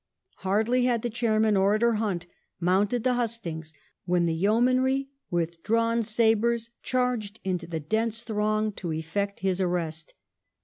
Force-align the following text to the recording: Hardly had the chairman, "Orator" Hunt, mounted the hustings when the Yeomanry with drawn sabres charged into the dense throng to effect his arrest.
Hardly 0.37 0.85
had 0.85 1.03
the 1.03 1.11
chairman, 1.11 1.55
"Orator" 1.55 1.93
Hunt, 2.01 2.25
mounted 2.59 3.03
the 3.03 3.13
hustings 3.13 3.71
when 4.05 4.25
the 4.25 4.33
Yeomanry 4.33 5.09
with 5.29 5.61
drawn 5.61 6.01
sabres 6.01 6.71
charged 6.81 7.39
into 7.43 7.67
the 7.67 7.79
dense 7.79 8.23
throng 8.23 8.71
to 8.77 8.91
effect 8.93 9.41
his 9.41 9.61
arrest. 9.61 10.15